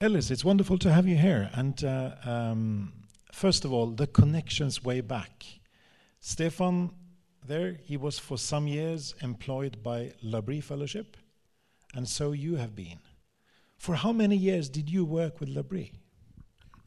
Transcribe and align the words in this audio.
Ellis, 0.00 0.30
it's 0.30 0.44
wonderful 0.44 0.78
to 0.78 0.92
have 0.92 1.08
you 1.08 1.16
here. 1.16 1.50
And 1.54 1.82
uh, 1.82 2.12
um, 2.24 2.92
first 3.32 3.64
of 3.64 3.72
all, 3.72 3.88
the 3.88 4.06
connections 4.06 4.84
way 4.84 5.00
back. 5.00 5.44
Stefan, 6.20 6.92
there, 7.44 7.78
he 7.82 7.96
was 7.96 8.16
for 8.16 8.38
some 8.38 8.68
years 8.68 9.16
employed 9.22 9.82
by 9.82 10.12
Labrie 10.24 10.62
Fellowship, 10.62 11.16
and 11.96 12.06
so 12.06 12.30
you 12.30 12.54
have 12.54 12.76
been. 12.76 13.00
For 13.76 13.96
how 13.96 14.12
many 14.12 14.36
years 14.36 14.68
did 14.68 14.88
you 14.88 15.04
work 15.04 15.40
with 15.40 15.48
Labrie? 15.48 15.90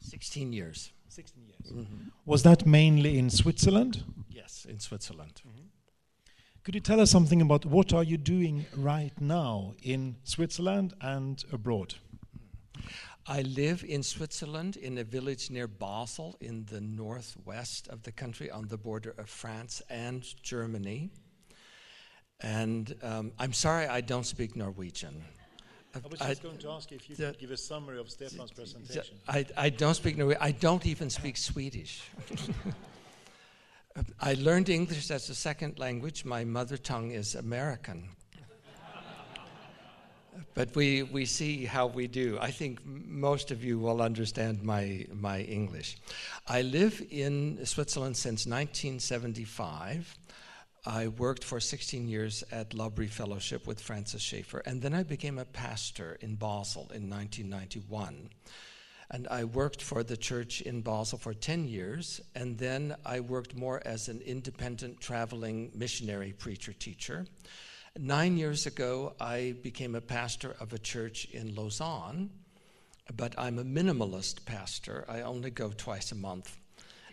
16 0.00 0.54
years. 0.54 0.92
16 1.08 1.44
years. 1.44 1.86
Was 2.24 2.42
that 2.44 2.64
mainly 2.64 3.18
in 3.18 3.28
Switzerland? 3.28 4.04
Yes, 4.30 4.64
in 4.66 4.80
Switzerland. 4.80 5.42
Could 6.64 6.74
you 6.74 6.80
tell 6.80 7.00
us 7.00 7.10
something 7.10 7.42
about 7.42 7.66
what 7.66 7.92
are 7.92 8.04
you 8.04 8.16
doing 8.16 8.64
right 8.74 9.12
now 9.20 9.74
in 9.82 10.16
Switzerland 10.24 10.94
and 11.02 11.44
abroad? 11.52 11.96
I 13.26 13.42
live 13.42 13.84
in 13.86 14.02
Switzerland 14.02 14.76
in 14.76 14.98
a 14.98 15.04
village 15.04 15.50
near 15.50 15.68
Basel 15.68 16.36
in 16.40 16.66
the 16.70 16.80
northwest 16.80 17.88
of 17.88 18.02
the 18.02 18.12
country 18.12 18.50
on 18.50 18.68
the 18.68 18.76
border 18.76 19.14
of 19.18 19.28
France 19.28 19.82
and 19.88 20.24
Germany. 20.42 21.10
And 22.40 22.94
um, 23.02 23.32
I'm 23.38 23.52
sorry 23.52 23.86
I 23.86 24.00
don't 24.00 24.26
speak 24.26 24.56
Norwegian. 24.56 25.22
I 25.94 26.08
was 26.08 26.20
I- 26.20 26.28
just 26.30 26.42
going 26.42 26.58
to 26.58 26.70
ask 26.70 26.90
if 26.90 27.08
you 27.08 27.16
could 27.16 27.38
give 27.38 27.50
a 27.50 27.56
summary 27.56 27.98
of 27.98 28.10
Stefan's 28.10 28.50
presentation. 28.50 29.16
I, 29.28 29.46
I 29.56 29.70
don't 29.70 29.94
speak 29.94 30.16
Norwegian. 30.16 30.42
I 30.42 30.52
don't 30.52 30.86
even 30.86 31.10
speak 31.10 31.36
Swedish. 31.36 32.02
I 34.20 34.34
learned 34.34 34.70
English 34.70 35.10
as 35.10 35.28
a 35.28 35.34
second 35.34 35.78
language. 35.78 36.24
My 36.24 36.44
mother 36.44 36.78
tongue 36.78 37.10
is 37.10 37.34
American. 37.34 38.08
But 40.54 40.74
we, 40.74 41.02
we 41.02 41.24
see 41.24 41.64
how 41.64 41.86
we 41.86 42.06
do. 42.06 42.38
I 42.40 42.50
think 42.50 42.80
most 42.84 43.50
of 43.50 43.64
you 43.64 43.78
will 43.78 44.02
understand 44.02 44.62
my, 44.62 45.06
my 45.12 45.40
English. 45.40 45.96
I 46.46 46.62
live 46.62 47.02
in 47.10 47.64
Switzerland 47.64 48.16
since 48.16 48.46
1975. 48.46 50.18
I 50.84 51.08
worked 51.08 51.44
for 51.44 51.60
16 51.60 52.08
years 52.08 52.42
at 52.50 52.70
Labrie 52.70 53.08
Fellowship 53.08 53.66
with 53.68 53.80
Francis 53.80 54.20
Schaeffer, 54.20 54.62
and 54.66 54.82
then 54.82 54.94
I 54.94 55.04
became 55.04 55.38
a 55.38 55.44
pastor 55.44 56.18
in 56.20 56.34
Basel 56.34 56.90
in 56.92 57.08
1991. 57.08 58.30
And 59.12 59.28
I 59.28 59.44
worked 59.44 59.80
for 59.80 60.02
the 60.02 60.16
church 60.16 60.60
in 60.62 60.80
Basel 60.80 61.18
for 61.18 61.34
10 61.34 61.68
years, 61.68 62.20
and 62.34 62.58
then 62.58 62.96
I 63.04 63.20
worked 63.20 63.54
more 63.54 63.80
as 63.84 64.08
an 64.08 64.22
independent 64.22 65.00
traveling 65.00 65.70
missionary 65.74 66.32
preacher 66.32 66.72
teacher. 66.72 67.26
Nine 67.98 68.38
years 68.38 68.64
ago, 68.66 69.12
I 69.20 69.54
became 69.62 69.94
a 69.94 70.00
pastor 70.00 70.56
of 70.60 70.72
a 70.72 70.78
church 70.78 71.26
in 71.26 71.54
Lausanne, 71.54 72.30
but 73.14 73.34
I'm 73.38 73.58
a 73.58 73.64
minimalist 73.64 74.46
pastor. 74.46 75.04
I 75.08 75.20
only 75.20 75.50
go 75.50 75.72
twice 75.76 76.10
a 76.10 76.14
month. 76.14 76.56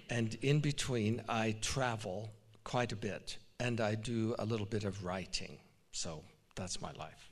And 0.09 0.35
in 0.41 0.61
between, 0.61 1.22
I 1.27 1.57
travel 1.59 2.31
quite 2.63 2.94
a 2.94 2.95
bit, 2.95 3.38
and 3.59 3.81
I 3.81 3.95
do 3.95 4.35
a 4.39 4.45
little 4.45 4.66
bit 4.66 4.85
of 4.85 5.03
writing. 5.03 5.57
So 5.91 6.23
that's 6.55 6.81
my 6.81 6.94
life. 6.94 7.30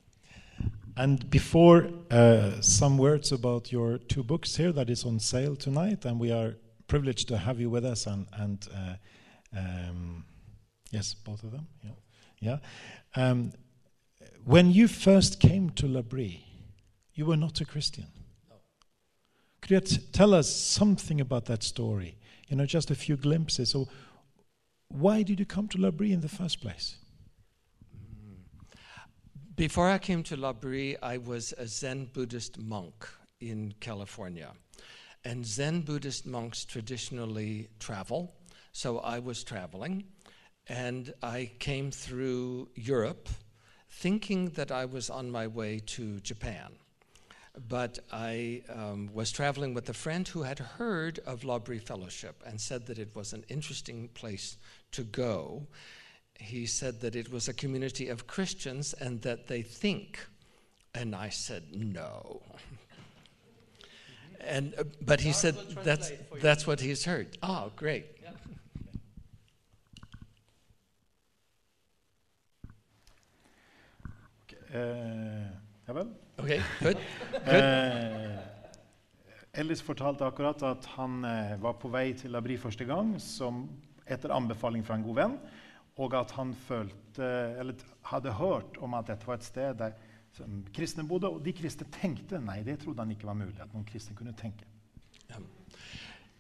And 0.98 1.30
before, 1.30 1.90
uh, 2.12 2.60
some 2.60 2.98
words 2.98 3.32
about 3.32 3.72
your 3.72 3.98
two 3.98 4.24
books 4.24 4.58
here 4.58 4.74
that 4.74 4.90
is 4.90 5.06
on 5.06 5.20
sale 5.20 5.56
tonight, 5.56 6.04
and 6.04 6.20
we 6.20 6.32
are 6.32 6.56
privileged 6.90 7.30
to 7.30 7.38
have 7.38 7.62
you 7.62 7.70
with 7.70 7.86
us. 7.86 8.08
And, 8.08 8.28
and 8.34 8.68
uh, 8.76 9.58
um, 9.58 10.26
yes, 10.92 11.14
both 11.14 11.44
of 11.44 11.52
them. 11.52 11.68
Yeah, 11.82 11.92
yeah. 12.40 12.58
Um, 13.16 13.54
when 14.46 14.72
you 14.72 14.88
first 14.88 15.40
came 15.40 15.72
to 15.72 15.88
Labrie, 15.88 16.42
you 17.14 17.26
were 17.26 17.38
not 17.38 17.60
a 17.62 17.66
Christian. 17.66 18.08
No. 18.50 18.56
Could 19.62 19.72
you 19.72 19.80
t- 19.80 19.98
tell 20.12 20.34
us 20.34 20.50
something 20.50 21.20
about 21.20 21.46
that 21.46 21.64
story? 21.64 22.18
You 22.48 22.56
know, 22.56 22.66
just 22.66 22.92
a 22.92 22.96
few 22.96 23.18
glimpses. 23.18 23.72
So, 23.72 23.88
why 24.90 25.24
did 25.24 25.40
you 25.40 25.46
come 25.46 25.68
to 25.70 25.78
Labrie 25.78 26.12
in 26.12 26.22
the 26.22 26.30
first 26.30 26.62
place? 26.62 26.96
Before 29.56 29.90
I 29.90 29.98
came 29.98 30.22
to 30.24 30.38
Labrie, 30.38 30.96
I 31.02 31.18
was 31.18 31.54
a 31.58 31.68
Zen 31.68 32.12
Buddhist 32.14 32.60
monk 32.60 33.10
in 33.42 33.74
California. 33.80 34.52
And 35.26 35.46
Zen 35.46 35.82
Buddhist 35.82 36.26
monks 36.26 36.64
traditionally 36.64 37.68
travel, 37.80 38.36
so 38.72 39.00
I 39.00 39.20
was 39.20 39.44
traveling. 39.44 40.04
And 40.70 41.14
I 41.24 41.52
came 41.60 41.92
through 41.92 42.70
Europe 42.76 43.30
thinking 43.90 44.50
that 44.50 44.72
I 44.72 44.86
was 44.86 45.10
on 45.10 45.32
my 45.32 45.48
way 45.48 45.80
to 45.86 46.20
Japan. 46.20 46.74
But 47.68 48.00
I 48.12 48.62
um, 48.72 49.10
was 49.14 49.32
traveling 49.32 49.74
with 49.74 49.90
a 49.90 49.94
friend 49.94 50.28
who 50.28 50.44
had 50.44 50.60
heard 50.60 51.20
of 51.26 51.42
Labrie 51.42 51.82
Fellowship 51.82 52.44
and 52.46 52.62
said 52.62 52.86
that 52.86 53.00
it 53.00 53.16
was 53.16 53.34
an 53.34 53.44
interesting 53.50 54.10
place 54.10 54.58
to 54.92 55.04
go 55.04 55.68
he 56.40 56.66
said 56.66 57.02
that 57.02 57.16
it 57.16 57.32
was 57.32 57.48
a 57.48 57.54
community 57.54 58.10
of 58.10 58.28
Christians 58.28 58.94
and 58.94 59.22
that 59.22 59.48
they 59.48 59.62
think. 59.62 60.20
And 60.94 61.16
I 61.16 61.30
said, 61.30 61.64
no. 61.74 62.42
And, 64.40 64.76
uh, 64.78 64.84
but 65.02 65.20
he 65.20 65.34
said, 65.34 65.58
that's, 65.84 66.12
that's 66.42 66.66
what 66.66 66.80
he's 66.80 67.04
heard. 67.04 67.38
Oh, 67.44 67.72
great. 67.76 68.06
Uh, 68.26 68.32
ja 75.88 75.96
vel. 75.98 76.12
Okay, 76.38 76.62
good. 76.82 77.02
Eh, 77.48 78.38
Ellis 79.58 79.82
fortalte 79.82 80.26
akkurat 80.28 80.62
at 80.64 80.86
han 80.98 81.24
eh, 81.26 81.56
var 81.62 81.80
på 81.82 81.90
vei 81.90 82.12
til 82.18 82.36
Labri 82.36 82.60
første 82.62 82.86
gang 82.86 83.16
som 83.22 83.66
etter 84.08 84.34
anbefaling 84.36 84.86
fra 84.86 85.00
en 85.00 85.06
god 85.08 85.18
venn, 85.18 85.38
og 85.98 86.14
at 86.14 86.32
han 86.38 86.54
følte, 86.68 87.26
eller 87.60 87.74
hadde 88.12 88.36
hørt 88.38 88.78
om 88.86 88.94
at 88.94 89.10
dette 89.10 89.28
var 89.28 89.40
et 89.40 89.48
sted 89.48 89.80
der 89.80 89.98
kristne 90.74 91.08
bodde. 91.08 91.30
Og 91.30 91.42
de 91.46 91.54
kristne 91.58 91.88
tenkte 91.92 92.40
nei, 92.40 92.62
det 92.64 92.80
trodde 92.84 93.02
han 93.02 93.12
ikke 93.12 93.28
var 93.28 93.40
mulig. 93.40 93.58
at 93.62 93.74
noen 93.74 93.86
kristne 93.86 94.16
kunne 94.16 94.36
tenke. 94.38 94.66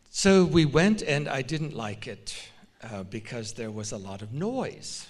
So 0.09 0.45
we 0.45 0.65
went, 0.65 1.01
and 1.01 1.27
I 1.27 1.41
didn't 1.41 1.73
like 1.73 2.07
it 2.07 2.51
uh, 2.83 3.03
because 3.03 3.53
there 3.53 3.71
was 3.71 3.91
a 3.91 3.97
lot 3.97 4.21
of 4.21 4.31
noise. 4.33 5.09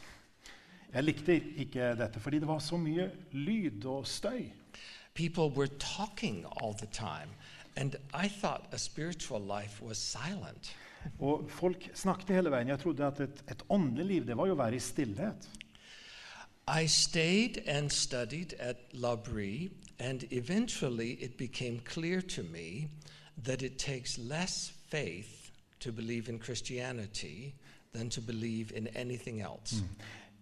Jeg 0.94 1.04
likte 1.04 1.36
ikke 1.58 1.96
dette 2.00 2.20
fordi 2.20 2.40
det 2.40 2.48
var 2.48 2.60
så 2.64 2.78
mye 2.78 3.12
lyd 3.32 3.86
og 3.86 4.08
støy. 4.08 4.48
People 5.14 5.50
were 5.50 5.68
talking 5.80 6.46
all 6.62 6.74
the 6.78 6.88
time. 6.92 7.34
And 7.76 7.96
I 8.14 8.28
thought 8.28 8.64
a 8.72 8.78
spiritual 8.78 9.42
life 9.42 9.84
was 9.84 9.98
silent. 9.98 10.76
Og 11.20 11.50
folk 11.50 11.90
snakket 11.94 12.36
hele 12.36 12.52
veien. 12.52 12.68
Jeg 12.68 12.80
trodde 12.80 13.06
at 13.06 13.20
et, 13.20 13.44
et 13.52 13.64
åndelig 13.70 14.06
liv 14.06 14.28
det 14.28 14.38
var 14.38 14.48
jo 14.48 14.56
å 14.58 14.62
være 14.64 14.76
i 14.76 14.80
stillhet. 14.80 15.50
I 16.68 16.88
stayed 16.88 17.58
and 17.68 17.90
studied 17.90 18.54
at 18.60 18.76
Labrie, 18.94 19.70
and 20.00 20.24
eventually 20.32 21.12
it 21.12 21.38
became 21.38 21.80
clear 21.80 22.22
to 22.22 22.44
me 22.44 22.90
that 23.46 23.62
it 23.62 23.78
takes 23.78 24.18
less 24.18 24.74
faith 24.90 25.52
to 25.80 25.92
believe 25.92 26.28
in 26.30 26.40
Christianity 26.40 27.54
than 27.94 28.10
to 28.10 28.22
believe 28.22 28.72
in 28.76 28.88
anything 28.88 29.42
else. 29.42 29.82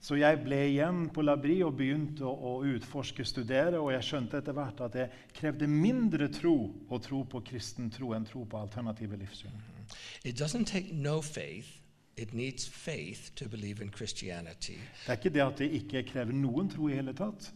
Så 0.05 0.19
jeg 0.19 0.37
ble 0.43 0.59
igjen 0.67 1.07
på 1.09 1.23
Labri 1.25 1.55
og 1.65 1.79
begynte 1.79 2.29
å, 2.29 2.59
utforske, 2.61 3.25
studere, 3.25 3.79
og 3.81 3.89
jeg 3.95 4.05
skjønte 4.05 4.37
etter 4.37 4.53
hvert 4.53 4.83
at 4.85 4.93
det 4.93 5.05
krevde 5.33 5.65
mindre 5.65 6.27
tro 6.29 6.53
å 6.93 6.99
tro 7.01 7.23
på 7.25 7.41
kristen 7.47 7.89
tro 7.89 8.11
enn 8.13 8.27
tro 8.29 8.43
på 8.45 8.59
alternative 8.59 9.17
livssyn. 9.17 9.55
It 10.21 10.37
doesn't 10.37 10.69
take 10.69 10.93
no 10.93 11.21
faith, 11.25 11.79
it 12.17 12.35
needs 12.37 12.67
faith 12.69 13.31
to 13.35 13.49
believe 13.49 13.81
in 13.81 13.89
Christianity. 13.89 14.77
Det 15.05 15.15
er 15.15 15.17
ikke 15.17 15.33
det 15.33 15.45
at 15.45 15.63
det 15.63 15.71
ikke 15.79 16.03
krever 16.11 16.37
noen 16.37 16.69
tro 16.69 16.89
i 16.89 16.99
hele 16.99 17.15
tatt, 17.17 17.49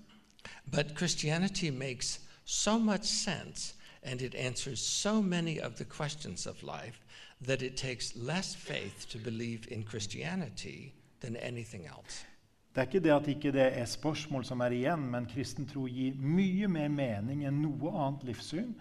But 0.66 0.98
Christianity 0.98 1.70
makes 1.70 2.20
so 2.46 2.80
much 2.80 3.04
sense 3.04 3.76
and 4.04 4.22
it 4.22 4.34
answers 4.34 4.80
so 4.80 5.22
many 5.22 5.60
of 5.60 5.76
the 5.76 5.86
questions 5.86 6.48
of 6.48 6.64
life 6.64 7.00
that 7.42 7.62
it 7.62 7.78
takes 7.78 8.16
less 8.16 8.56
faith 8.56 9.08
to 9.10 9.20
believe 9.20 9.68
in 9.70 9.84
Christianity 9.84 10.94
than 11.20 11.36
anything 11.36 11.86
else. 11.86 12.24
Det 12.70 12.82
er 12.82 12.88
ikke 12.88 13.02
det 13.02 13.14
at 13.16 13.28
ikke 13.28 13.52
det 13.52 13.66
er 13.80 13.86
spørsmål 13.90 14.46
som 14.46 14.62
er 14.62 14.76
igjen, 14.78 15.08
men 15.12 15.26
kristen 15.30 15.66
tro 15.68 15.88
gir 15.90 16.18
mye 16.22 16.68
mer 16.70 16.90
mening 16.94 17.44
enn 17.48 17.62
noe 17.64 17.92
annet 17.92 18.28
livssyn, 18.30 18.76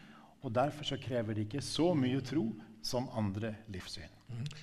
og 0.44 0.52
derfor 0.54 0.84
så 0.84 0.98
krever 1.00 1.34
det 1.34 1.48
ikke 1.48 1.64
så 1.64 1.94
mye 1.96 2.20
tro 2.20 2.50
som 2.84 3.08
andre 3.16 3.54
livssyn. 3.72 4.12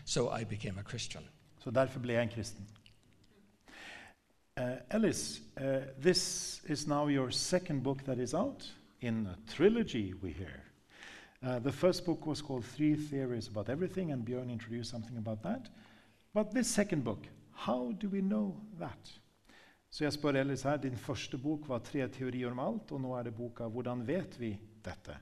So 0.06 0.30
I 0.30 0.46
became 0.46 0.80
a 0.80 0.84
Christian. 0.84 1.24
Så 1.60 1.72
derfor 1.72 2.00
ble 2.00 2.14
jeg 2.14 2.24
en 2.24 2.30
kristen. 2.30 2.68
Uh, 4.58 4.78
Ellis, 4.90 5.42
uh, 5.58 5.82
this 6.02 6.62
is 6.70 6.88
now 6.88 7.08
your 7.08 7.30
second 7.32 7.84
book 7.84 8.04
that 8.06 8.20
is 8.20 8.34
out 8.34 8.74
in 9.02 9.28
a 9.28 9.36
trilogy, 9.48 10.14
we 10.14 10.32
hear. 10.32 10.64
Uh, 11.44 11.60
the 11.60 11.72
first 11.72 12.06
book 12.06 12.26
was 12.26 12.42
called 12.42 12.64
Three 12.64 12.96
Theories 12.96 13.48
About 13.48 13.70
Everything, 13.70 14.12
and 14.12 14.26
Björn 14.26 14.50
introduced 14.50 14.92
something 14.92 15.18
about 15.18 15.44
that. 15.44 15.70
But 16.34 16.54
this 16.54 16.68
second 16.68 17.04
book, 17.04 17.28
how 17.56 17.92
do 18.02 18.10
we 18.10 18.22
know 18.22 18.56
that? 18.80 19.20
Så 19.90 20.04
jeg 20.04 20.14
spør 20.14 20.32
Ellis 20.32 20.62
her, 20.62 20.78
din 20.78 20.98
første 20.98 21.38
bok 21.38 21.70
var 21.70 21.80
Tre 21.80 22.08
teorier 22.08 22.52
om 22.52 22.60
alt, 22.60 22.92
og 22.92 23.02
nå 23.02 23.14
er 23.16 23.24
det 23.24 23.36
boka 23.36 23.68
Hvordan 23.72 24.08
vet 24.08 24.40
vi 24.40 24.60
dette? 24.86 25.16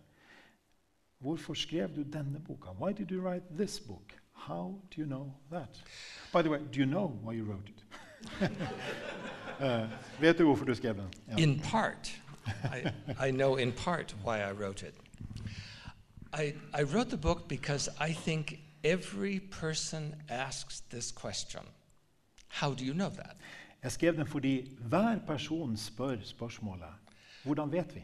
Hvorfor 1.19 1.53
skrev 1.53 1.95
du 1.95 2.03
denne 2.03 2.39
boka? 2.39 2.69
Why 2.69 2.93
did 2.93 3.11
you 3.11 3.21
write 3.21 3.45
this 3.57 3.79
book? 3.79 4.13
How 4.33 4.81
do 4.95 5.01
you 5.01 5.05
know 5.05 5.31
that? 5.51 5.83
By 6.33 6.41
the 6.41 6.49
way, 6.49 6.59
do 6.59 6.79
you 6.79 6.85
know 6.85 7.07
why 7.23 7.37
you 7.37 7.45
wrote 7.45 7.69
it? 7.69 7.85
Eh, 9.59 9.89
vet 10.19 10.37
du 10.37 10.43
hvorfor 10.43 10.65
du 10.65 10.75
skrev 10.75 10.95
den? 10.95 11.13
Ja. 11.27 11.35
In 11.37 11.59
part, 11.59 12.21
I, 12.47 12.89
I 13.27 13.31
know 13.31 13.55
in 13.55 13.71
part 13.71 14.15
why 14.25 14.37
I 14.37 14.51
wrote 14.51 14.87
it. 14.87 14.95
I, 16.33 16.53
I 16.73 16.83
wrote 16.83 17.09
the 17.09 17.17
book 17.17 17.47
because 17.47 17.91
I 18.09 18.13
think 18.13 18.53
every 18.83 19.39
person 19.39 20.15
asks 20.29 20.79
this 20.79 21.11
question 21.11 21.61
How 22.61 22.73
do 22.73 22.85
you 22.85 22.93
know 22.93 23.09
that? 23.09 23.35
Jeg 23.83 23.91
skrev 23.91 24.15
den 24.15 24.27
fordi 24.27 24.77
hver 24.79 25.19
person 25.27 25.77
spør 25.77 26.17
spørsmålet 26.23 26.89
hvordan 27.43 27.71
vet 27.71 27.95
vi? 27.95 28.03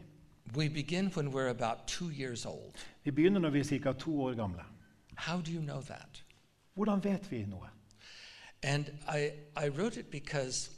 We 0.54 0.68
begin 0.68 1.06
when 1.16 1.28
we're 1.28 1.50
about 1.50 1.86
two 1.86 2.10
years 2.10 2.46
old. 2.46 2.74
Vi 3.04 3.10
begynner 3.10 3.40
når 3.40 3.50
vi 3.50 3.60
er 3.60 3.64
ca. 3.64 3.92
to 3.92 4.22
år 4.22 4.34
gamle. 4.34 4.62
How 5.14 5.40
do 5.40 5.50
you 5.52 5.62
know 5.62 5.80
that? 5.80 6.24
Hvordan 6.74 7.04
vet 7.04 7.30
vi 7.30 7.44
noe? 7.44 7.68
And 8.62 8.84
I, 9.08 9.30
I 9.66 9.68
wrote 9.68 10.00
it 10.00 10.10
because 10.10 10.70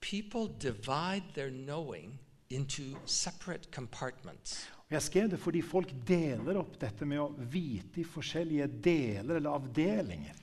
people 0.00 0.54
divide 0.62 1.22
their 1.34 1.50
knowing 1.50 2.20
into 2.50 2.82
separate 3.06 3.68
compartments. 3.72 4.70
Og 4.78 4.92
jeg 4.92 5.02
skrev 5.02 5.30
det 5.30 5.38
fordi 5.38 5.62
folk 5.62 5.92
deler 6.08 6.58
opp 6.58 6.80
dette 6.80 7.06
med 7.06 7.20
å 7.22 7.34
vite 7.52 8.00
i 8.00 8.04
forskjellige 8.04 8.66
deler 8.84 9.36
eller 9.36 9.50
avdelinger. 9.50 10.34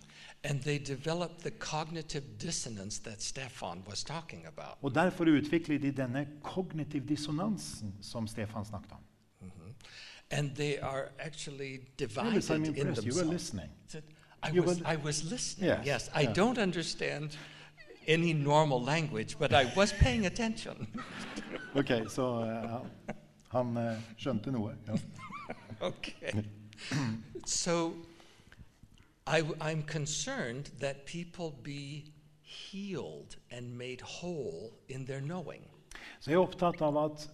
And 0.49 0.61
they 0.63 0.77
develop 0.77 1.38
the 1.41 1.51
cognitive 1.51 2.23
dissonance 2.41 2.99
that 3.03 3.21
Stefan 3.21 3.83
was 3.89 4.03
talking 4.03 4.45
about. 4.47 4.77
Og 4.81 4.95
Derfor 4.95 5.23
utvikler 5.25 5.79
de 5.79 5.91
denne 5.91 6.27
kognitiv 6.44 7.07
dissonansen 7.07 7.94
som 8.01 8.27
Stefan 8.27 8.65
snakket 8.65 8.91
om. 8.91 8.97
And 10.31 10.55
they 10.55 10.77
are 10.81 11.03
actually 11.19 11.77
divided 11.99 12.49
I'm 12.49 12.55
in 12.55 12.65
impressed. 12.65 13.05
You 13.05 13.13
were 13.13 13.23
themselves. 13.23 13.31
listening. 13.31 13.69
I 14.44 14.49
You 14.55 14.63
was, 14.63 14.79
were- 14.79 14.94
I 14.94 14.95
was 15.05 15.23
listening. 15.23 15.69
Yes, 15.69 15.85
Yes, 15.85 16.09
I 16.15 16.21
yeah. 16.23 16.35
don't 16.35 16.57
understand 16.57 17.38
any 18.07 18.33
normal 18.33 18.81
language, 18.85 19.35
but 19.39 19.51
I 19.53 19.65
was 19.77 19.94
paying 19.94 20.25
attention. 20.25 20.88
Ok, 21.75 21.91
Så 22.09 22.41
eh, 22.41 22.69
han- 23.51 23.75
han 23.75 23.97
skjønte 24.17 24.51
noe. 24.51 24.73
Ja. 24.88 24.94
okay. 25.81 26.44
so 27.45 27.94
I, 29.27 29.44
I'm 29.59 29.83
concerned 29.83 30.71
that 30.79 31.06
people 31.06 31.53
be 31.63 32.13
healed 32.41 33.35
and 33.51 33.77
made 33.77 34.01
whole 34.01 34.71
in 34.88 35.06
their 35.06 35.21
knowing. 35.21 35.62
Så 36.19 36.31
jeg 36.31 36.38
er 36.38 36.45
opptatt 36.45 36.81
av 36.81 36.97
at 37.01 37.27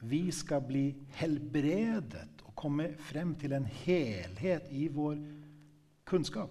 vi 0.00 0.28
skal 0.30 0.60
bli 0.68 0.92
helbredet 1.18 2.42
og 2.44 2.52
komme 2.56 2.90
frem 3.00 3.34
til 3.40 3.54
en 3.56 3.64
helhet 3.64 4.68
i 4.70 4.88
vår 4.92 5.16
kunnskap. 6.04 6.50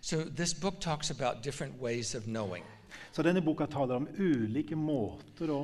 So 0.00 0.22
this 0.24 0.54
book 0.54 0.80
talks 0.80 1.10
about 1.10 1.42
different 1.42 1.80
ways 1.80 2.14
of 2.14 2.24
knowing. 2.24 2.64
Så 3.12 3.22
denne 3.22 3.42
boka 3.42 3.66
taler 3.66 3.96
om 3.96 4.08
ulike 4.18 4.76
måter 4.76 5.50
å 5.50 5.62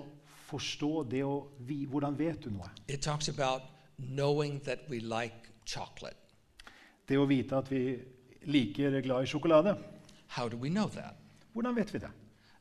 forstå 0.48 1.04
det 1.10 1.20
å 1.24 1.44
vi, 1.58 1.84
Hvordan 1.84 2.16
vet 2.18 2.40
du 2.44 2.50
noe? 2.50 2.70
It 2.88 3.02
talks 3.02 3.28
about 3.28 3.62
knowing 3.96 4.60
that 4.64 4.88
we 4.88 5.00
like 5.00 5.52
chocolate. 5.66 6.16
Det 7.08 7.18
å 7.18 7.28
vite 7.28 7.58
at 7.58 7.70
vi 7.70 7.98
liker 8.42 8.96
er 8.96 9.00
glad 9.00 9.22
i 9.22 9.26
sjokolade. 9.26 9.76
How 10.26 10.48
do 10.48 10.56
we 10.56 10.68
know 10.68 10.88
that? 10.88 11.14
Hvordan 11.52 11.76
vet 11.76 11.94
vi 11.94 11.98
det? 11.98 12.10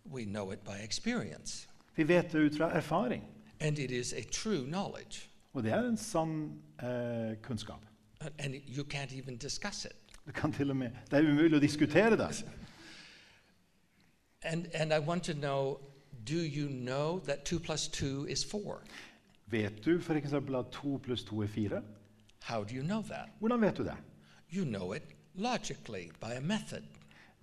We 0.06 0.26
know 0.26 0.52
it 0.52 0.60
by 0.60 0.84
experience. 0.84 1.68
Vi 1.96 2.08
vet 2.08 2.32
det 2.32 2.40
ut 2.40 2.58
fra 2.58 2.78
erfaring. 2.78 3.24
And 3.60 3.80
it 3.80 3.92
is 3.92 4.14
a 4.14 4.22
true 4.32 4.66
knowledge. 4.66 5.30
Og 5.54 5.64
det 5.64 5.72
er 5.72 5.80
en 5.80 5.98
sann 5.98 6.62
eh, 6.84 7.38
kunnskap. 7.42 7.86
And 8.40 8.56
you 8.68 8.84
can't 8.84 9.18
even 9.20 9.38
discuss 9.38 9.86
it. 9.86 9.92
Du 10.28 10.32
kan 10.32 10.54
til 10.54 10.70
og 10.70 10.78
med, 10.78 10.90
det 11.12 11.20
er 11.20 11.32
umulig 11.32 11.58
å 11.58 11.60
diskutere 11.60 12.18
det. 12.18 12.46
And, 14.44 14.66
and 14.74 14.94
I 14.94 15.00
want 15.00 15.24
to 15.24 15.34
know 15.34 15.80
do 16.28 16.38
you 16.38 16.70
know 16.70 17.20
that 17.20 17.46
2 17.46 17.60
plus 17.60 17.88
2 17.88 18.26
is 18.26 18.46
4? 18.46 18.80
Vet 19.46 19.86
du 19.86 20.00
f.eks. 20.00 20.34
at 20.34 20.66
2 20.72 20.98
pluss 20.98 21.24
2 21.24 21.42
er 21.42 21.48
4? 21.48 21.82
How 22.44 22.64
do 22.64 22.76
you 22.76 22.84
know 22.84 23.02
that? 23.02 23.30
Hvordan 23.40 23.62
vet 23.62 23.78
du 23.78 23.84
det? 23.84 23.98
You 24.54 24.66
know 24.66 24.94
it 24.94 25.04
logically 25.40 26.12
by 26.20 26.38
a 26.38 26.42
method. 26.42 26.84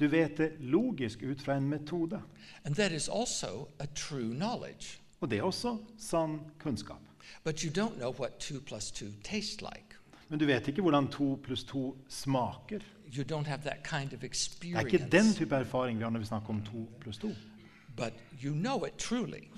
Du 0.01 0.09
vet 0.09 0.39
det 0.39 0.53
logisk 0.61 1.23
ut 1.23 1.43
fra 1.43 1.57
en 1.57 1.69
metode. 1.69 2.23
And 2.65 2.75
that 2.75 2.93
is 2.93 3.09
also 3.09 3.69
a 3.79 3.87
true 3.95 4.35
knowledge. 4.35 5.01
Og 5.21 5.31
det 5.31 5.39
er 5.39 5.43
også 5.43 5.79
sann 5.99 6.41
kunnskap. 6.59 7.01
But 7.45 7.61
you 7.61 7.71
don't 7.71 7.97
know 7.97 8.13
what 8.13 8.39
2 8.39 8.61
plus 8.61 8.91
2 8.91 9.07
tastes 9.25 9.61
like. 9.61 9.97
Men 10.29 10.39
du 10.39 10.47
vet 10.47 10.69
ikke 10.69 10.83
hvordan 10.83 11.09
to 11.09 11.41
pluss 11.43 11.65
to 11.65 11.97
smaker. 12.09 12.81
You 13.17 13.25
don't 13.25 13.47
have 13.47 13.63
that 13.63 13.85
kind 13.85 14.13
of 14.13 14.21
Det 14.21 14.75
er 14.75 14.81
ikke 14.81 15.09
den 15.13 15.35
type 15.35 15.55
erfaring 15.55 15.99
vi 15.99 16.03
har 16.03 16.11
når 16.11 16.21
vi 16.21 16.27
snakker 16.27 16.49
om 16.49 16.63
to 16.63 16.89
pluss 17.01 17.19
to. 17.19 17.29
But 17.97 18.13
you 18.45 18.55
know 18.55 18.85
it 18.87 18.93
truly. 18.99 19.49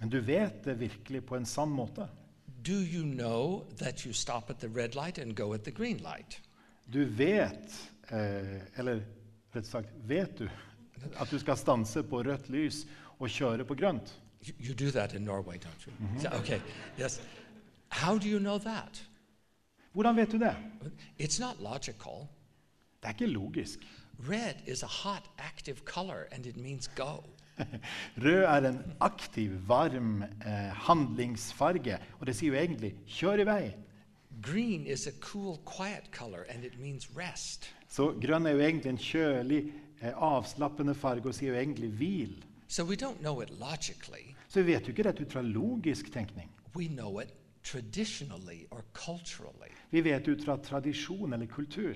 Men 0.00 0.10
du 0.10 0.20
vet 0.20 0.64
det 0.64 0.80
virkelig 0.80 1.24
på 1.24 1.36
en 1.36 1.46
sann 1.46 1.70
måte. 1.70 2.08
Do 2.66 2.72
you 2.72 3.04
know 3.04 3.64
that 3.78 4.00
you 4.00 4.12
stop 4.12 4.50
at 4.50 4.56
the 4.56 4.68
red 4.68 4.94
light 4.94 5.18
and 5.18 5.36
go 5.36 5.52
at 5.52 5.62
the 5.62 5.70
green 5.70 5.96
light? 5.96 6.42
Du 6.90 7.04
vet, 7.04 7.90
eh, 8.08 8.78
eller 8.78 9.02
rett 9.52 9.66
sagt 9.66 9.88
vet 10.06 10.38
du, 10.38 10.48
at 11.16 11.30
du 11.30 11.38
skal 11.38 11.56
stanse 11.56 12.02
på 12.02 12.22
rødt 12.26 12.48
lys 12.50 12.82
og 13.18 13.28
kjøre 13.30 13.64
på 13.64 13.76
grønt. 13.78 14.10
You, 14.42 14.54
you 14.58 14.74
do 14.74 14.90
that 14.90 15.14
in 15.14 15.22
Norway, 15.22 15.58
don't 15.58 15.86
you? 15.86 15.92
Yeah, 16.22 16.40
Okay, 16.40 16.60
yes. 16.98 17.20
How 17.90 18.18
do 18.18 18.28
you 18.28 18.38
know 18.38 18.58
that? 18.58 19.02
Hvordan 19.92 20.16
vet 20.16 20.32
du 20.32 20.38
det? 20.38 20.56
It's 21.18 21.40
not 21.40 21.60
logical. 21.60 22.28
Det 23.00 23.08
er 23.08 23.14
ikke 23.18 23.26
logisk. 23.26 23.78
Red 24.28 24.54
is 24.66 24.82
a 24.82 24.86
hot, 24.86 25.22
active 25.38 25.84
color, 25.84 26.26
and 26.32 26.46
it 26.46 26.56
means 26.56 26.88
go. 26.88 27.24
Rød 28.24 28.44
er 28.44 28.68
en 28.68 28.92
aktiv, 29.00 29.50
varm 29.68 30.22
eh, 30.22 30.72
handlingsfarge, 30.86 31.98
og 32.20 32.26
det 32.26 32.36
sier 32.36 32.52
jo 32.54 32.58
egentlig 32.58 32.94
'kjør 33.06 33.44
i 33.44 33.48
vei'. 33.48 33.70
Green 34.42 34.86
is 34.86 35.06
a 35.06 35.12
cool, 35.20 35.60
quiet 35.64 36.10
color, 36.12 36.46
and 36.48 36.64
it 36.64 36.78
means 36.80 37.08
rest. 37.16 37.74
Så 37.88 38.12
grønn 38.22 38.46
er 38.46 38.50
jo 38.50 38.58
egentlig 38.58 38.90
en 38.90 38.98
kjølig, 38.98 39.72
eh, 40.00 40.12
avslappende 40.14 40.94
farge 40.94 41.26
og 41.28 41.34
sier 41.34 41.52
jo 41.52 41.60
egentlig 41.60 41.90
'hvil'. 41.90 42.42
So 42.68 42.84
we 42.84 42.96
don't 42.96 43.20
know 43.20 43.42
it 43.42 43.50
logically. 43.50 44.34
Så 44.48 44.62
vi 44.62 44.72
vet 44.72 44.82
jo 44.82 44.92
ikke 44.92 45.02
dette 45.02 45.22
ut 45.22 45.32
fra 45.32 45.42
logisk 45.42 46.12
tenkning. 46.12 46.50
We 46.74 46.88
know 46.88 47.20
it 47.20 47.34
traditionally 47.64 48.66
or 48.70 48.84
culturally. 48.92 49.72
Vi 49.90 50.00
vet 50.00 50.28
ut 50.28 50.44
fra 50.44 50.56
tradisjon 50.56 51.32
eller 51.32 51.46
kultur. 51.46 51.94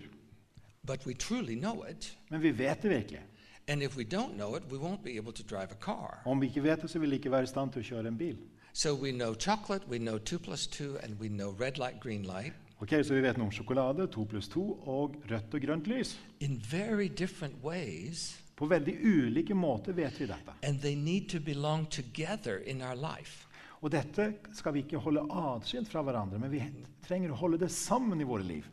But 0.86 1.06
we 1.06 1.14
truly 1.14 1.54
know 1.54 1.84
it. 1.90 2.18
Men 2.28 2.42
vi 2.42 2.50
vet 2.50 2.82
det 2.82 2.90
virkelig. 2.90 3.20
And 3.68 3.82
if 3.82 3.96
we 3.96 4.04
don't 4.04 4.34
know 4.34 4.56
it, 4.56 4.62
we 4.70 4.78
won't 4.78 5.02
be 5.02 5.16
able 5.16 5.32
to 5.32 5.42
drive 5.42 5.70
a 5.70 5.80
car. 5.80 6.22
Om 6.24 6.40
vi 6.40 6.46
ikke 6.46 6.62
vet 6.62 6.82
det, 6.82 6.90
så 6.90 6.98
vil 6.98 7.10
vi 7.10 7.16
ikke 7.16 7.30
være 7.30 7.42
i 7.42 7.46
stand 7.46 7.72
til 7.72 7.80
å 7.80 7.84
kjøre 7.84 8.08
en 8.08 8.18
bil. 8.18 8.38
So 8.76 8.92
we 8.94 9.12
know 9.12 9.34
chocolate, 9.34 9.82
we 9.88 9.98
know 9.98 10.18
2 10.18 10.38
plus 10.38 10.66
2, 10.66 10.98
and 11.02 11.16
we 11.20 11.28
know 11.28 11.50
red 11.58 11.78
light, 11.78 12.00
green 12.00 12.22
light 12.24 12.52
Ok, 12.82 12.90
Så 13.04 13.14
vi 13.14 13.20
vet 13.22 13.36
noe 13.38 13.46
om 13.46 13.52
sjokolade, 13.54 14.06
2 14.10 14.24
pluss 14.28 14.48
2 14.50 14.62
og 14.90 15.14
rødt 15.30 15.54
og 15.54 15.60
grønt 15.62 15.86
lys. 15.86 16.16
in 16.40 16.58
very 16.70 17.06
different 17.08 17.54
ways, 17.64 18.40
På 18.56 18.66
veldig 18.66 18.96
ulike 19.04 19.54
måter 19.54 19.92
vet 19.92 20.20
vi 20.20 20.26
dette. 20.26 20.52
and 20.62 20.80
they 20.80 20.94
need 20.94 21.28
to 21.28 21.38
belong 21.40 21.86
together 21.90 22.56
in 22.66 22.82
our 22.82 22.94
life. 22.96 23.46
Og 23.80 23.92
dette 23.92 24.34
skal 24.52 24.72
vi 24.74 24.78
ikke 24.82 24.98
holde 24.98 25.20
atskilt 25.30 25.88
fra 25.88 26.02
hverandre, 26.02 26.38
men 26.38 26.50
vi 26.50 26.62
trenger 27.08 27.30
å 27.30 27.34
holde 27.36 27.58
det 27.58 27.70
sammen 27.70 28.20
i 28.20 28.24
våre 28.24 28.42
liv. 28.42 28.64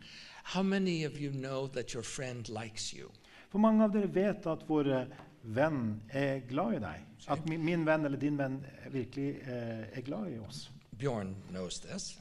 How 0.44 0.64
many 0.64 1.04
of 1.06 1.20
you 1.22 1.32
know 1.32 1.68
that 1.68 1.94
your 1.94 2.04
friend 2.04 2.50
likes 2.50 2.92
you? 2.94 3.12
For 3.50 3.60
mange 3.60 3.84
av 3.84 3.92
dere 3.94 4.08
vet 4.08 4.48
at 4.48 4.64
våre 4.68 5.08
venn 5.44 6.02
er 6.10 6.42
glad 6.50 6.76
i 6.78 6.82
deg. 6.84 7.06
At 7.32 7.46
min, 7.50 7.64
min 7.66 7.86
venn 7.86 8.06
eller 8.06 8.18
din 8.18 8.38
venn 8.38 8.60
virkelig 8.94 9.30
eh, 9.42 9.98
er 9.98 10.02
glad 10.06 10.32
i 10.32 10.40
oss. 10.40 10.70
Bjørn 10.98 11.36
knows 11.50 11.80
this. 11.80 12.18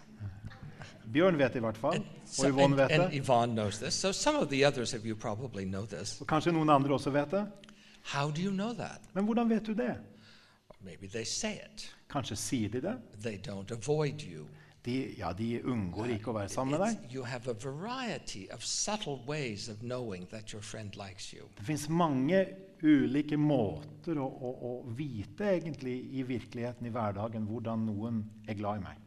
Bjørn 1.10 1.38
vet 1.38 1.52
det 1.52 1.58
i 1.58 1.64
hvert 1.64 1.78
fall, 1.80 1.96
And, 1.96 2.04
og 2.38 2.50
Yvonne 2.50 2.64
and, 2.64 2.74
vet 2.76 2.92
and 2.92 3.02
det. 3.02 3.22
Yvonne 3.22 3.52
knows 3.52 3.78
this. 3.78 3.94
So 3.94 4.12
some 4.12 4.38
of 4.38 4.48
the 4.48 4.64
others 4.66 4.94
of 4.94 5.04
you 5.04 5.16
probably 5.16 5.64
know 5.64 5.86
this. 5.86 6.20
Og 6.20 6.26
kanskje 6.26 6.52
noen 6.52 6.70
andre 6.70 6.94
også 6.94 7.10
vet 7.10 7.30
det. 7.30 7.46
How 8.12 8.30
do 8.30 8.40
you 8.42 8.52
know 8.52 8.72
that? 8.74 9.00
Men 9.14 9.24
hvordan 9.24 9.50
vet 9.50 9.66
du 9.66 9.74
det? 9.74 9.96
Maybe 10.80 11.06
they 11.06 11.24
say 11.24 11.54
it. 11.54 11.94
Kanskje 12.10 12.36
sier 12.36 12.68
de 12.68 12.80
det. 12.80 12.96
They 13.22 13.36
don't 13.48 13.72
avoid 13.72 14.22
you. 14.22 14.46
De, 14.84 15.14
ja, 15.18 15.32
de 15.36 15.60
unngår 15.68 16.14
ikke 16.14 16.30
å 16.32 16.36
være 16.38 16.48
sammen 16.48 16.78
med 16.78 16.86
deg. 16.86 17.02
Det 21.58 21.66
fins 21.66 21.84
mange 21.92 22.40
ulike 22.80 23.36
måter 23.36 24.16
å, 24.16 24.24
å, 24.24 24.52
å 24.70 24.70
vite 24.96 25.50
egentlig 25.58 25.98
i 26.16 26.24
virkeligheten, 26.24 26.88
i 26.88 26.94
hverdagen, 26.94 27.44
hvordan 27.50 27.84
noen 27.90 28.22
er 28.48 28.56
glad 28.56 28.80
i 28.80 28.84
meg. 28.86 29.02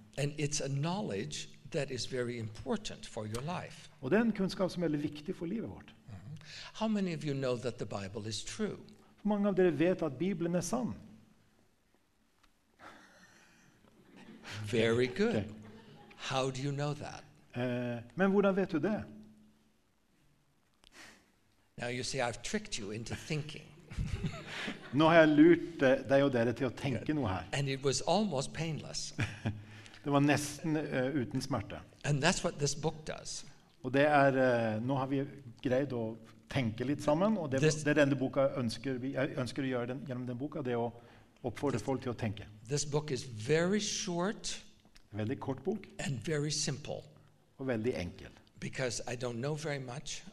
Og 4.02 4.14
det 4.14 4.20
er 4.20 4.28
en 4.28 4.36
kunnskap 4.38 4.70
som 4.70 4.84
er 4.84 4.92
veldig 4.92 5.02
viktig 5.08 5.34
for 5.34 5.50
livet 5.50 5.74
vårt. 5.74 5.90
How 6.78 6.88
many 6.88 7.16
of 7.18 7.26
you 7.26 7.34
know 7.34 7.58
that 7.58 7.80
the 7.82 7.90
Bible 7.90 8.30
is 8.30 8.44
true? 8.44 8.78
Mange 9.24 9.50
av 9.50 9.58
dere 9.58 9.74
vet 9.74 10.06
at 10.06 10.20
Bibelen 10.20 10.54
er 10.54 10.62
sann. 10.62 10.94
Very 14.70 15.08
good. 15.08 15.36
Okay. 15.36 15.63
How 16.30 16.50
do 16.50 16.62
you 16.62 16.72
know 16.72 16.94
that? 16.94 17.24
Eh, 17.56 18.02
men 18.16 18.32
hvordan 18.32 18.56
vet 18.56 18.72
du 18.72 18.80
det? 18.80 19.04
Now 21.78 21.90
you 21.90 22.04
see, 22.04 22.22
I've 22.22 22.42
tricked 22.44 22.78
you 22.80 22.92
into 22.92 23.16
thinking. 23.16 23.66
Nå 24.94 25.08
har 25.10 25.24
jeg 25.24 25.28
lurt 25.28 25.84
eh, 25.84 26.04
deg 26.10 26.24
og 26.24 26.32
dere 26.34 26.54
til 26.56 26.70
å 26.70 26.74
tenke 26.78 27.14
noe 27.18 27.30
her. 27.30 27.48
And 27.54 27.70
it 27.70 27.84
was 27.84 28.02
almost 28.08 28.54
painless. 28.54 29.14
Det 30.04 30.12
var 30.12 30.20
nesten 30.20 30.76
eh, 30.76 31.14
uten 31.16 31.42
smerte. 31.42 31.78
And 32.04 32.24
that's 32.24 32.44
what 32.44 32.58
this 32.60 32.76
book 32.76 33.06
does. 33.08 33.46
Og 33.84 33.94
det 33.94 34.04
er, 34.08 34.36
eh, 34.36 34.82
nå 34.84 34.98
har 35.00 35.08
vi 35.08 35.22
greid 35.64 35.94
å 35.96 36.18
tenke 36.52 36.84
litt 36.88 37.04
sammen, 37.04 37.38
og 37.38 37.52
det, 37.52 37.62
This- 37.64 37.84
det 37.84 37.96
denne 37.96 38.16
boka 38.20 38.50
ønsker, 38.60 39.00
vi 39.00 39.14
jeg 39.14 39.38
ønsker 39.40 39.64
å 39.64 39.70
gjøre 39.70 39.88
den, 39.94 40.02
gjennom 40.08 40.28
den 40.28 40.38
boka, 40.38 40.62
det 40.64 40.76
er 40.76 40.82
å 40.84 40.92
oppfordre 41.44 41.80
folk 41.80 42.04
til 42.04 42.12
å 42.12 42.18
tenke. 42.20 42.46
This 42.68 42.86
book 42.86 43.12
is 43.12 43.24
very 43.24 43.80
short 43.80 44.58
Veldig 45.14 45.40
kort 45.40 45.64
bok 45.64 45.78
and 46.00 46.20
very 46.26 46.50
simple 46.50 47.02
og 47.58 47.68
veldig 47.68 47.94
enkel. 47.96 48.28
because 48.60 49.02
I 49.12 49.16
don't 49.16 49.34
know 49.40 49.56
very 49.56 49.80
much 49.80 50.24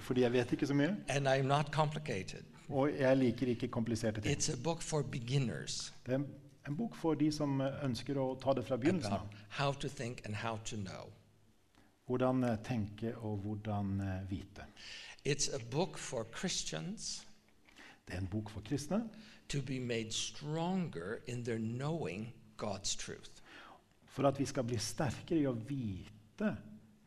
fordi 0.00 0.20
jeg 0.20 0.32
vet 0.32 0.52
ikke 0.52 0.66
så 0.66 0.74
mye, 0.74 0.96
and 1.08 1.28
I'm 1.28 1.42
not 1.46 1.72
complicated. 1.72 2.42
og 2.68 2.90
jeg 2.98 3.16
liker 3.16 3.46
ikke 3.46 3.68
kompliserte 3.68 4.20
ting. 4.20 4.36
It's 4.38 4.52
a 4.52 4.56
book 4.64 4.82
for 4.82 5.02
beginners 5.02 5.92
Det 6.06 6.12
er 6.12 6.18
en, 6.18 6.26
en 6.68 6.76
bok 6.76 6.96
for 6.96 7.14
de 7.14 7.32
som 7.32 7.60
eh, 7.60 7.84
ønsker 7.84 8.18
å 8.18 8.34
ta 8.42 8.52
det 8.54 8.64
fra 8.66 8.76
begynnelsen 8.76 9.12
av. 9.12 9.28
how 9.48 9.72
to 9.72 9.88
think 9.88 10.20
and 10.26 10.34
how 10.34 10.56
to 10.64 10.76
know. 10.76 11.12
Hvordan 12.06 12.44
eh, 12.44 12.56
tenke 12.64 13.16
og 13.16 13.38
hvordan 13.38 14.00
eh, 14.00 14.30
vite. 14.30 14.64
It's 15.24 15.54
a 15.54 15.58
book 15.70 15.98
for 15.98 16.26
Christians 16.38 17.26
Det 18.08 18.14
er 18.14 18.18
en 18.18 18.26
bok 18.26 18.50
for 18.50 18.60
kristne 18.60 19.08
to 19.48 19.60
be 19.62 19.80
made 19.80 20.12
stronger 20.12 21.16
in 21.26 21.44
their 21.44 21.58
knowing 21.58 22.32
God's 22.56 22.96
truth. 22.96 23.30
For 24.16 24.28
at 24.28 24.40
vi 24.40 24.46
skal 24.48 24.64
bli 24.64 24.78
sterkere 24.80 25.42
i 25.42 25.48
å 25.48 25.52
vite 25.68 26.54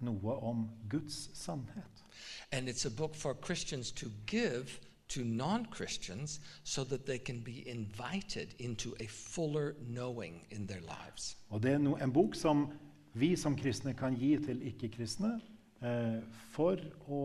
noe 0.06 0.36
om 0.46 0.68
Guds 0.90 1.30
sannhet. 1.34 2.04
And 2.52 2.70
it's 2.70 2.86
a 2.86 2.92
book 2.92 3.16
for 3.16 3.34
Christians 3.34 3.92
to 3.92 4.12
give 4.28 4.80
to 5.10 5.24
non 5.24 5.66
Christians 5.66 6.40
so 6.64 6.84
that 6.84 7.06
they 7.06 7.18
can 7.18 7.40
be 7.40 7.68
invited 7.68 8.54
into 8.60 8.94
a 9.00 9.08
fuller 9.08 9.76
knowing 9.88 10.46
in 10.52 10.68
their 10.68 10.82
lives. 10.82 11.36
Og 11.50 11.64
det 11.64 11.72
er 11.72 11.78
no, 11.82 11.98
en 11.98 12.14
bok 12.14 12.36
som 12.36 12.68
vi 13.14 13.36
som 13.36 13.58
kristne 13.58 13.96
kan 13.98 14.16
gi 14.16 14.36
til 14.46 14.62
ikke-kristne 14.70 15.34
eh, 15.82 16.20
for 16.54 16.78
å 17.10 17.24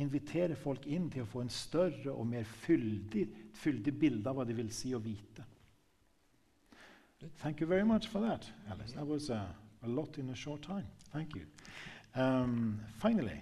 invitere 0.00 0.56
folk 0.56 0.86
inn 0.86 1.10
til 1.12 1.26
å 1.26 1.28
få 1.28 1.44
en 1.44 1.52
større 1.52 2.14
og 2.14 2.26
mer 2.30 2.48
fyldig, 2.64 3.26
fyldig 3.58 3.94
bilde 4.00 4.30
av 4.30 4.40
hva 4.40 4.48
det 4.48 4.56
vil 4.56 4.72
si 4.72 4.94
å 4.96 5.02
vite. 5.02 5.44
Thank 7.42 7.60
you 7.60 7.66
very 7.66 7.84
much 7.84 8.06
for 8.06 8.18
that, 8.20 8.46
Alice. 8.70 8.92
That 8.92 9.06
was 9.06 9.28
a, 9.28 9.46
a 9.84 9.88
lot 9.88 10.16
in 10.16 10.30
a 10.30 10.34
short 10.34 10.62
time. 10.62 10.86
Thank 11.12 11.34
you. 11.34 11.42
Um, 12.14 12.80
finally, 12.96 13.38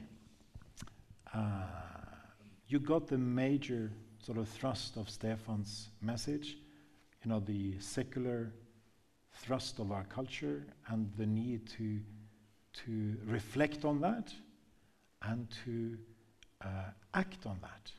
uh, 1.33 1.63
you 2.67 2.81
got 2.81 3.07
the 3.07 3.19
major 3.19 3.93
sort 4.21 4.37
of 4.39 4.49
thrust 4.49 4.97
of 4.97 5.09
Stefan's 5.09 5.91
message, 6.03 6.59
you 7.25 7.31
know, 7.31 7.39
the 7.39 7.79
secular 7.79 8.53
thrust 9.33 9.79
of 9.79 9.93
our 9.93 10.05
culture 10.05 10.67
and 10.89 11.13
the 11.17 11.27
need 11.27 11.69
to, 11.79 12.01
to 12.85 13.17
reflect 13.27 13.85
on 13.85 14.01
that 14.01 14.33
and 15.23 15.47
to 15.65 15.97
uh, 16.63 16.91
act 17.15 17.47
on 17.47 17.59
that. 17.63 17.93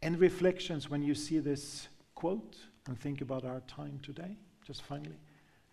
Any 0.00 0.16
reflections 0.16 0.88
when 0.88 1.02
you 1.02 1.14
see 1.14 1.38
this 1.38 1.88
quote 2.14 2.56
and 2.88 2.98
think 2.98 3.20
about 3.20 3.44
our 3.44 3.60
time 3.68 4.00
today? 4.02 4.36
Just 4.66 4.82
finally, 4.82 5.16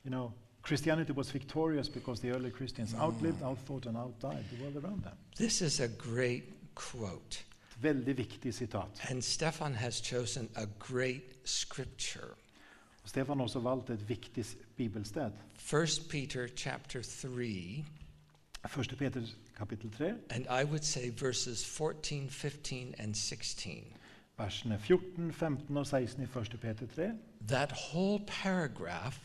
you 0.03 0.11
know, 0.11 0.33
Christianity 0.61 1.13
was 1.13 1.31
victorious 1.31 1.89
because 1.89 2.19
the 2.21 2.31
early 2.31 2.51
Christians 2.51 2.93
mm. 2.93 2.99
outlived, 2.99 3.41
outthought, 3.41 3.85
and 3.85 3.97
outdied 3.97 4.43
the 4.51 4.63
world 4.63 4.75
around 4.77 5.03
them. 5.03 5.13
This 5.37 5.61
is 5.61 5.79
a 5.79 5.87
great 5.87 6.75
quote. 6.75 7.43
Et 7.71 7.83
veldig 7.83 8.17
viktig 8.17 8.53
sitat. 8.53 9.01
And 9.09 9.23
Stefan 9.23 9.73
has 9.73 10.01
chosen 10.01 10.49
a 10.55 10.65
great 10.79 11.35
scripture. 11.43 12.35
Stefan 13.05 13.37
har 13.37 13.43
også 13.43 13.59
valgt 13.59 13.89
et 13.89 14.09
viktig 14.09 14.45
s- 14.45 14.55
bibelsted. 14.77 15.31
1 15.73 15.87
Peter 16.09 16.47
chapter 16.47 17.01
3, 17.01 17.85
1. 18.75 18.97
Peter 18.97 19.21
kapittel 19.57 19.91
3, 19.91 20.13
and 20.29 20.47
I 20.49 20.63
would 20.63 20.83
say 20.83 21.09
verses 21.09 21.65
14, 21.65 22.29
15, 22.29 22.95
and 22.97 23.15
16. 23.15 23.83
versene 24.37 24.79
14, 24.79 25.33
15 25.33 25.77
og 25.77 25.87
16 25.87 26.23
i 26.23 26.25
1. 26.25 26.59
Peter 26.61 26.87
3. 26.95 27.11
That 27.47 27.71
whole 27.71 28.23
paragraph 28.27 29.19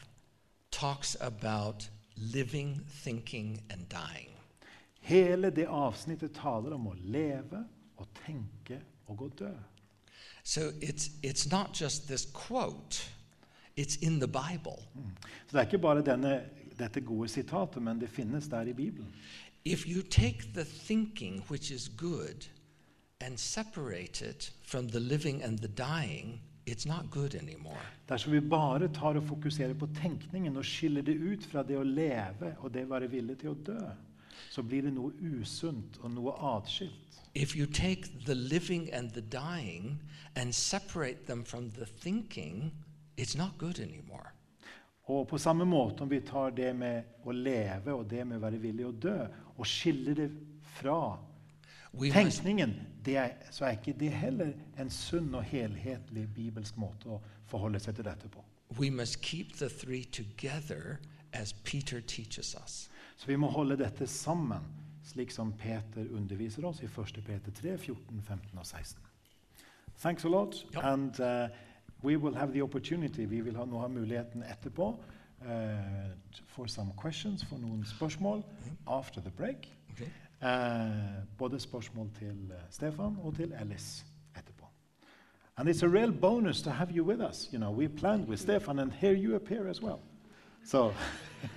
talks 0.70 1.16
about 1.20 1.90
living, 2.16 2.80
thinking, 3.04 3.62
and 3.70 3.86
dying. 3.90 4.30
Hele 5.00 5.50
det 5.50 5.66
avsnittet 5.66 6.32
taler 6.36 6.74
om 6.76 6.86
å 6.86 6.94
leve 6.94 7.64
og 7.96 8.08
tenke 8.26 8.80
og 9.08 9.22
å 9.22 9.28
dø. 9.38 9.52
So 10.44 10.70
it's, 10.80 11.10
it's 11.22 11.50
not 11.50 11.80
just 11.80 12.08
this 12.08 12.26
quote, 12.26 13.08
it's 13.76 13.96
in 14.02 14.20
the 14.20 14.28
Bible. 14.28 14.82
Så 15.46 15.52
det 15.52 15.60
er 15.60 15.66
ikke 15.66 15.78
bare 15.78 16.02
denne, 16.02 16.40
dette 16.78 17.00
gode 17.00 17.28
sitatet, 17.28 17.82
men 17.82 18.00
det 18.00 18.08
finnes 18.08 18.48
der 18.48 18.68
i 18.68 18.72
Bibelen. 18.72 19.14
If 19.64 19.86
you 19.86 20.02
take 20.02 20.52
the 20.54 20.64
thinking, 20.64 21.42
which 21.50 21.70
is 21.70 21.88
good, 21.96 22.48
and 23.20 23.38
separate 23.38 24.22
it 24.22 24.50
from 24.62 24.88
the 24.88 25.00
living 25.00 25.42
and 25.42 25.58
the 25.58 25.68
dying, 25.68 26.40
it's 26.66 26.86
not 26.86 27.10
good 27.10 27.34
anymore. 27.34 27.82
Dersom 28.08 28.32
vi 28.32 28.40
bare 28.40 28.88
tar 28.88 29.16
og 29.16 29.26
fokuserer 29.28 29.74
på 29.74 29.88
tenkningen 30.00 30.56
og 30.56 30.64
skiller 30.64 31.02
det 31.02 31.14
ut 31.14 31.44
fra 31.44 31.62
det 31.62 31.76
å 31.78 31.84
leve 31.84 32.54
og 32.60 32.72
det 32.72 32.84
å 32.86 32.92
være 32.94 33.10
villig 33.10 33.38
til 33.42 33.52
å 33.52 33.58
dø, 33.66 33.80
så 34.50 34.62
blir 34.62 34.82
det 34.82 34.94
noe 34.94 35.12
usunt 35.20 36.00
og 36.02 36.10
noe 36.10 36.34
atskilt. 36.56 37.20
If 37.34 37.54
you 37.56 37.66
take 37.66 38.08
the 38.26 38.34
living 38.34 38.90
and 38.92 39.12
the 39.12 39.20
dying 39.22 40.00
and 40.34 40.54
separate 40.54 41.26
them 41.26 41.44
from 41.44 41.70
the 41.70 41.86
thinking, 41.86 42.72
it's 43.16 43.36
not 43.36 43.58
good 43.58 43.78
anymore. 43.78 44.32
Og 45.10 45.28
på 45.28 45.38
samme 45.38 45.64
måte 45.64 46.02
om 46.02 46.08
vi 46.08 46.20
tar 46.20 46.50
det 46.50 46.70
med 46.76 47.26
å 47.26 47.32
leve 47.34 47.94
og 47.94 48.06
det 48.10 48.24
med 48.24 48.38
å 48.38 48.44
være 48.44 48.60
villig 48.62 48.86
å 48.86 48.92
dø, 48.92 49.16
og 49.58 49.66
skiller 49.66 50.14
det 50.14 50.28
fra 50.78 51.18
tenkningen, 51.92 52.74
det 53.04 53.16
er, 53.16 53.34
så 53.50 53.64
er 53.64 53.78
ikke 53.78 53.96
det 53.98 54.12
heller 54.12 54.52
en 54.78 54.90
sunn 54.90 55.34
og 55.34 55.42
helhetlig 55.44 56.28
bibelsk 56.34 56.76
måte 56.78 57.08
å 57.10 57.20
forholde 57.50 57.80
seg 57.80 57.96
til 57.98 58.06
dette 58.06 58.28
på. 58.28 58.44
we 58.78 58.90
must 58.90 59.20
keep 59.20 59.56
the 59.56 59.68
three 59.68 60.04
together 60.04 61.00
as 61.32 61.52
Peter 61.64 62.00
teaches 62.00 62.54
us. 62.54 62.90
Så 63.16 63.26
vi 63.26 63.36
må 63.36 63.46
holde 63.46 63.76
dette 63.76 64.06
sammen, 64.06 64.64
slik 65.04 65.30
som 65.30 65.52
Peter 65.52 66.06
underviser 66.14 66.64
oss 66.66 66.82
i 66.82 66.86
1. 66.86 67.24
Peter 67.26 67.50
3, 67.50 67.78
14, 67.78 68.22
15 68.22 68.58
og 68.58 68.66
16. 68.66 69.02
Thanks 69.98 70.24
a 70.24 70.28
lot. 70.28 70.66
Yep. 70.74 70.84
And 70.84 71.20
uh, 71.20 71.48
we 72.02 72.16
will 72.16 72.34
have 72.34 72.52
the 72.52 72.62
opportunity, 72.62 73.24
vi 73.24 73.40
vil 73.40 73.56
ha, 73.56 73.64
nå 73.64 73.80
ha 73.80 73.88
muligheten 73.88 74.42
etterpå 74.42 74.88
uh, 75.42 75.46
for 76.46 76.66
some 76.66 76.92
questions, 76.96 77.44
for 77.44 77.58
noen 77.58 77.84
spørsmål 77.84 78.44
after 78.86 79.20
the 79.20 79.30
break. 79.30 79.72
Okay? 79.92 80.08
Uh, 80.42 80.48
både 81.38 81.60
spørsmål 81.60 82.10
til 82.18 82.50
uh, 82.50 82.56
Stefan 82.70 83.16
og 83.22 83.34
til 83.36 83.52
Alice 83.52 84.06
etterpå. 84.38 84.64
And 85.56 85.68
it's 85.68 85.82
a 85.82 85.88
real 85.88 86.12
bonus 86.12 86.62
to 86.62 86.70
have 86.70 86.90
you 86.90 87.04
with 87.04 87.20
us. 87.30 87.52
You 87.52 87.58
know, 87.58 87.70
we 87.78 87.88
planned 87.88 88.28
with 88.28 88.40
Stefan, 88.40 88.78
and 88.78 88.92
here 88.92 89.12
you 89.12 89.36
appear 89.36 89.68
as 89.70 89.82
well. 89.82 89.98
So, 90.64 90.92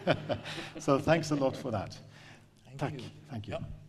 so 0.79 0.99
thanks 0.99 1.31
a 1.31 1.35
lot 1.35 1.57
for 1.57 1.71
that. 1.71 2.01
Thank 2.65 2.79
Tack. 2.79 2.93
you. 2.93 3.09
Thank 3.29 3.47
you. 3.47 3.53
Ja. 3.53 3.82